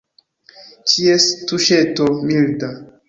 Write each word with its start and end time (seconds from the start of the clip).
Ĉies 0.93 1.27
tuŝeto– 1.51 2.09
milda. 2.31 2.73